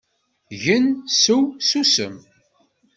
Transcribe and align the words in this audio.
Gen, 0.63 0.85
seww, 1.21 1.45
susem. 1.67 2.15